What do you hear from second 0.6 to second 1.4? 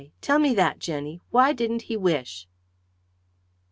Jenny!